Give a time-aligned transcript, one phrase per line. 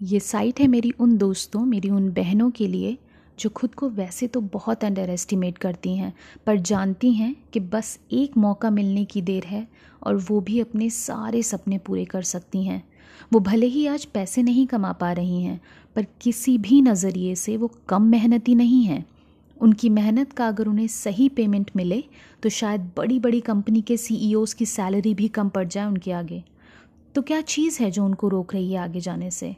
[0.00, 2.96] ये साइट है मेरी उन दोस्तों, मेरी उन बहनों के लिए,
[3.38, 6.12] जो खुद को वैसे तो बहुत अंडर एस्टिमेट करती हैं,
[6.46, 9.66] पर जानती हैं कि बस एक मौका मिलने की देर है
[10.02, 12.82] और वो भी अपने सारे सपने पूरे कर सकती हैं।
[13.32, 15.60] वो भले ही आज पैसे नहीं कमा पा रही हैं,
[15.96, 19.04] पर किसी भी नज़रिए से वो कम मेहनती नहीं हैं।
[19.56, 22.04] उनकी मेहनत का अगर उन्हें सही पेमेंट मिले
[22.42, 26.44] तो शायद बड़ी बड़ी कंपनी के सी की सैलरी भी कम पड़ जाए उनके आगे।
[27.14, 29.56] तो क्या चीज़ है जो उनको रोक रही है आगे जाने से?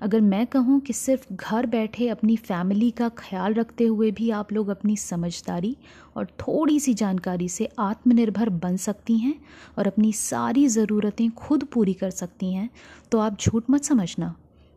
[0.00, 4.52] अगर मैं कहूँ कि सिर्फ़ घर बैठे अपनी फैमिली का ख्याल रखते हुए भी आप
[4.52, 5.76] लोग अपनी समझदारी
[6.16, 9.34] और थोड़ी सी जानकारी से आत्मनिर्भर बन सकती हैं
[9.78, 12.68] और अपनी सारी ज़रूरतें खुद पूरी कर सकती हैं
[13.12, 14.34] तो आप झूठ मत समझना।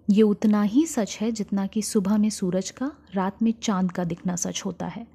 [0.08, 4.04] ये उतना ही सच है जितना कि सुबह में सूरज का, रात में चाँद का
[4.04, 5.06] दिखना सच होता है।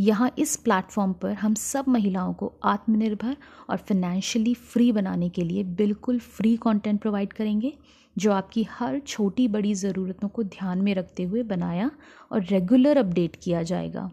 [0.00, 3.36] यहाँ इस प्लेटफॉर्म पर हम सब महिलाओं को आत्मनिर्भर
[3.70, 7.72] और फिनेंशियली फ्री बनाने के लिए बिल्कुल फ्री कंटेंट प्रोवाइड करेंगे,
[8.16, 11.90] जो आपकी हर छोटी बड़ी ज़रूरतों को ध्यान में रखते हुए बनाया
[12.30, 14.10] और रेगुलर अपडेट किया जाएगा।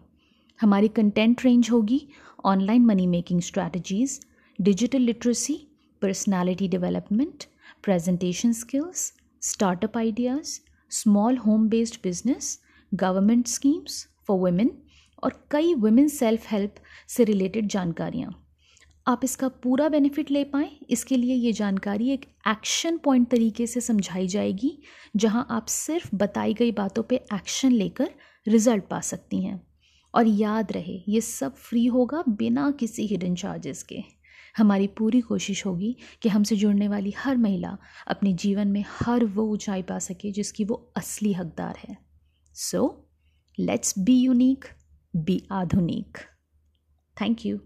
[0.60, 2.00] हमारी कंटेंट रेंज होगी
[2.44, 4.18] online money making strategies
[4.58, 5.54] digital literacy
[6.02, 7.44] personality development
[7.84, 10.58] presentation skills startup ideas
[10.92, 12.58] small home based business
[12.92, 14.70] government schemes for women
[15.22, 16.74] और कई वुमेन सेल्फ हेल्प
[17.08, 18.46] से रिलेटेड जानकारियाँ।
[19.06, 23.80] आप इसका पूरा बेनिफिट ले पाएँ। इसके लिए ये जानकारी एक एक्शन पॉइंट तरीके से
[23.80, 24.78] समझाई जाएगी,
[25.16, 28.10] जहाँ आप सिर्फ़ बताई गई बातों पे एक्शन लेकर
[28.48, 29.60] रिज़ल्ट पा सकती हैं।
[30.14, 34.02] और याद रहे, ये सब फ्री होगा बिना किसी हिडन चार्जेस के।
[34.56, 37.76] हमारी पूरी कोशिश होगी कि हमसे जुड़ने वाली हर महिला
[38.08, 41.96] अपने जीवन में हर वो ऊंचाई पा सके जिसकी वो असली हकदार है।
[42.54, 43.08] So
[43.58, 44.64] let's be unique
[45.16, 46.18] be आधुनिक।
[47.16, 47.60] Thank you